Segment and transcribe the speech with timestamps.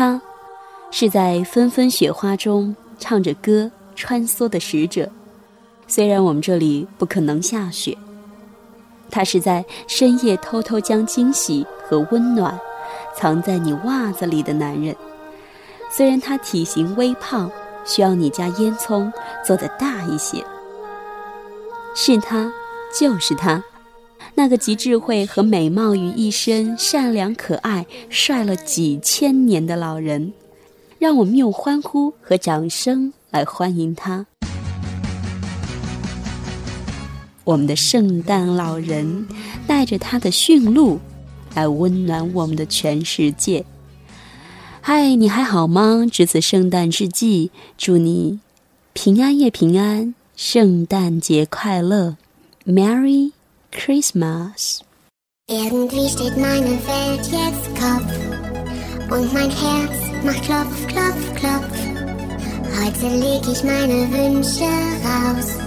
[0.00, 0.18] 他，
[0.90, 5.06] 是在纷纷雪花中唱着歌穿梭的使者。
[5.86, 7.94] 虽然我们这里不可能下雪，
[9.10, 12.58] 他是在深夜偷偷将惊喜和温暖
[13.14, 14.96] 藏在你袜子里的男人。
[15.90, 17.52] 虽然他体型微胖，
[17.84, 19.12] 需要你家烟囱
[19.44, 20.42] 做的大一些。
[21.94, 22.50] 是他，
[22.98, 23.62] 就是他。
[24.40, 30.32] 那个集智慧和美貌于一身、善良可爱、帅了几千年的老人，
[30.98, 34.24] 让我们用欢呼和掌声来欢迎他。
[37.44, 39.28] 我们的圣诞老人
[39.66, 40.98] 带着他的驯鹿，
[41.54, 43.66] 来温暖我们的全世界。
[44.80, 46.06] 嗨，你还好吗？
[46.10, 48.40] 值此圣诞之际，祝你
[48.94, 52.16] 平安夜平安，圣诞节快乐
[52.64, 53.32] ，Merry
[53.70, 54.84] ，Merry！Christmas.
[55.48, 58.12] Irgendwie steht meine Welt jetzt Kopf
[59.10, 61.76] und mein Herz macht Klopf, Klopf, Klopf.
[62.78, 64.64] Heute leg ich meine Wünsche
[65.04, 65.58] raus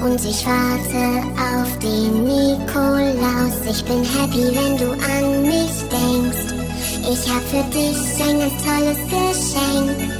[0.00, 1.26] und ich warte
[1.58, 3.66] auf den Nikolaus.
[3.68, 6.54] Ich bin happy, wenn du an mich denkst.
[7.02, 10.12] Ich hab für dich ein ganz tolles Geschenk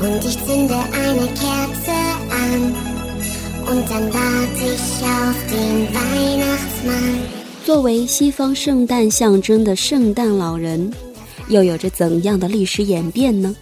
[0.00, 1.92] und ich zünde eine Kerze
[2.30, 2.91] an.
[7.64, 10.92] 作为西方圣诞象征的圣诞老人，
[11.48, 13.54] 又有着怎样的历史演变呢？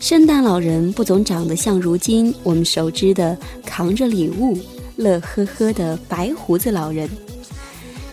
[0.00, 4.58] 圣诞老人不总长得像如今我们熟知的扛着礼物、
[4.96, 7.08] 乐呵呵的白胡子老人。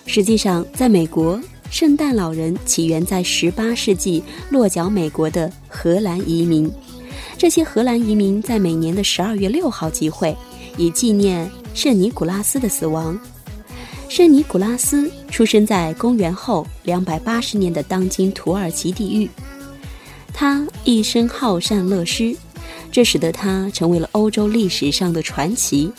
[0.05, 6.71] 实际上，在美国，圣诞老人起源在18世纪落脚美国的荷兰移民。
[7.37, 10.35] 这些荷兰移民在每年的12月6号集会。
[10.77, 13.19] 以纪念圣尼古拉斯的死亡。
[14.09, 19.29] 圣尼古拉斯出生在公元后两百八十年的当今土耳其地域。
[20.33, 22.35] 他一生好善乐施，
[22.91, 25.91] 这使得他成为了欧洲历史上的传奇。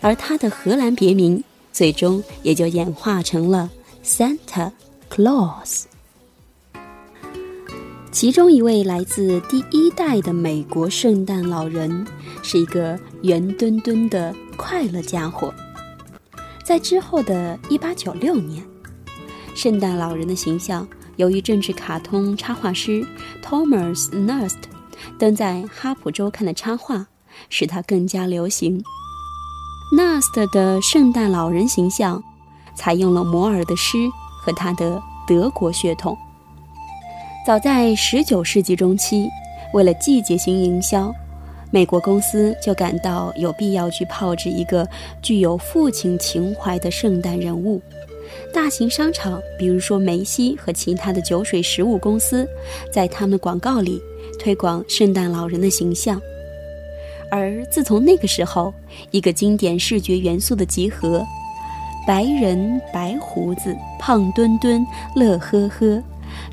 [0.00, 1.42] 而他的荷兰别名
[1.72, 3.70] 最终也就演化成了
[4.04, 4.70] Santa
[5.10, 5.84] Claus。
[8.20, 12.04] 其中一位来自第一代的美国圣诞老人，
[12.42, 15.54] 是一个圆墩墩的快乐家伙。
[16.64, 18.60] 在之后的一八九六年，
[19.54, 20.84] 圣诞老人的形象
[21.14, 23.06] 由于政治卡通插画师
[23.40, 24.62] Thomas Nast
[25.16, 27.06] 登在《哈普周刊》的插画，
[27.48, 28.82] 使他更加流行。
[29.96, 32.20] Nast 的圣诞老人形象
[32.74, 33.96] 采用了摩尔的诗
[34.42, 36.18] 和他的德国血统。
[37.48, 39.26] 早在19世纪中期，
[39.72, 41.10] 为了季节性营销，
[41.70, 44.86] 美国公司就感到有必要去炮制一个
[45.22, 47.80] 具有父亲情怀的圣诞人物。
[48.52, 52.46] 大型商场，比如说梅西和其他的酒水食物公司，
[52.92, 53.98] 在他们的广告里
[54.38, 56.20] 推广圣诞老人的形象。
[57.30, 58.74] 而自从那个时候，
[59.10, 61.24] 一个经典视觉元素的集合——
[62.06, 64.86] 白人、白胡子、胖墩墩、
[65.16, 66.02] 乐呵呵。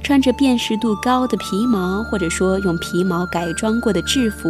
[0.04, 4.48] 穿着辨识度高的皮毛，或者说用皮毛改装过的制服，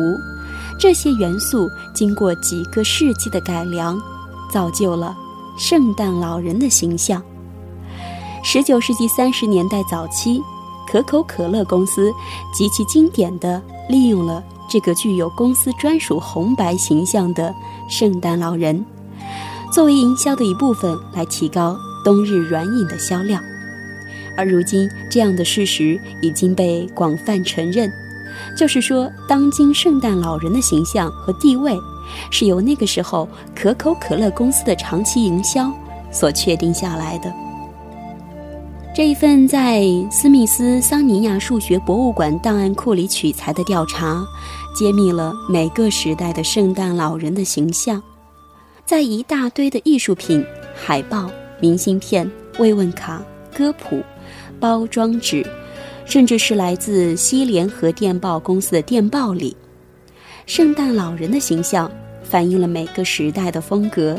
[0.79, 3.99] 这些元素经过几个世纪的改良，
[4.51, 5.15] 造就了
[5.57, 7.21] 圣诞老人的形象。
[8.43, 10.41] 十九世纪三十年代早期，
[10.91, 12.11] 可口可乐公司
[12.53, 17.53] 极其经典地利用了这个具有公司专属红白形象的
[17.89, 18.85] 圣诞老人，
[19.71, 23.41] 作为营销的一部分来提高冬日软饮的销量。
[24.37, 27.91] 而如今，这样的事实已经被广泛承认，
[28.57, 31.77] 就是说，当今圣诞老人的形象和地位，
[32.29, 35.71] 是由那个时候可口可乐公司的长期营销
[36.11, 37.33] 所确定下来的。
[38.95, 44.25] 这一份在斯密斯桑尼亚数学博物馆档案库里取材的调查，
[44.73, 48.01] 揭秘了每个时代的圣诞老人的形象，
[48.85, 51.29] 在一大堆的艺术品、海报、
[51.59, 53.21] 明信片、慰问卡、
[53.53, 54.01] 歌谱。
[54.65, 55.45] 包装纸，
[56.05, 59.55] 甚至是来自西联合电报公司的电报里，
[60.47, 61.91] 圣诞老人的形象
[62.23, 64.17] 反映了每个时代的风格。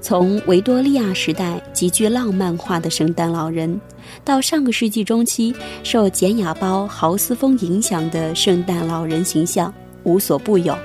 [0.00, 3.80] 从维多利亚时代极具浪漫化的圣诞老人，
[4.24, 5.52] 到上个世纪中期
[5.82, 9.74] 受简雅包豪斯风影响的圣诞老人形象，
[10.04, 10.78] 无所不有。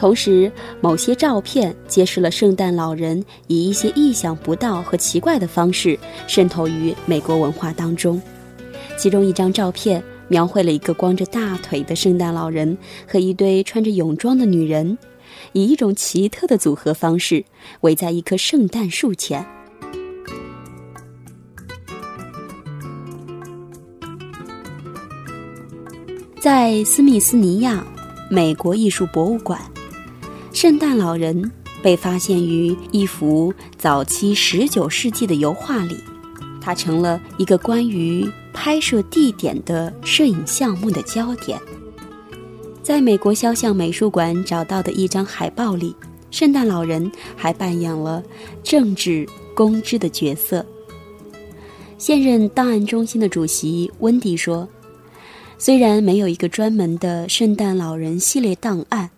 [0.00, 0.50] 同时，
[0.80, 8.18] 某些照片揭示了圣诞老人以一些意想不到和奇怪的方式渗透于美国文化当中。
[8.96, 14.96] 其中一张照片描绘了一个光着大腿的圣诞老人和一堆穿着泳装的女人，
[15.52, 17.44] 以一种奇特的组合方式
[17.82, 19.46] 围在一棵圣诞树前。
[26.40, 27.86] 在斯密斯尼亚
[28.30, 29.60] 美国艺术博物馆，
[30.60, 31.50] 圣诞老人
[31.82, 35.96] 被发现于一幅早期19世纪的油画里，
[36.60, 41.58] 它成了一个关于拍摄地点的摄影项目的焦点。
[42.82, 45.96] 在美国肖像美术馆找到的一张海报里，
[46.30, 48.22] 圣诞老人还扮演了
[48.62, 50.66] 政治公知的角色。
[51.96, 54.68] 现任档案中心的主席温迪说。
[55.56, 59.10] 虽然没有一个专门的圣诞老人系列档案，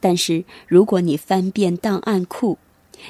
[0.00, 2.58] 但是如果你翻遍档案库，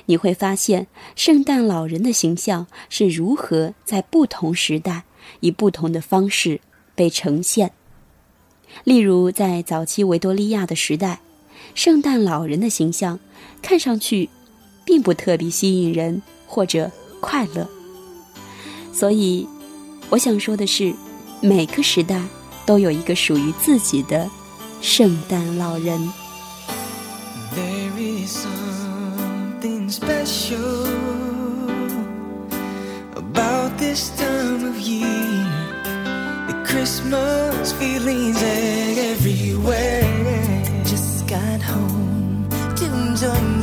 [0.06, 5.04] 你会发现圣诞老人的形象是如何在不同时代
[5.40, 6.60] 以不同的方式
[6.94, 7.72] 被呈现。
[8.84, 11.20] 例如，在早期维多利亚的时代，
[11.74, 13.20] 圣诞老人的形象
[13.62, 14.28] 看上去
[14.84, 16.90] 并不特别吸引人或者
[17.20, 17.68] 快乐。
[18.92, 19.46] 所以，
[20.10, 20.94] 我想说的是，
[21.40, 22.20] 每个时代。
[22.66, 24.26] 都有一个属于自己的
[24.80, 26.10] 圣诞老人。
[27.96, 30.84] Is something special
[33.16, 35.46] about this time of year.
[36.48, 40.02] The Christmas feelings everywhere.
[40.84, 43.62] Just got home to join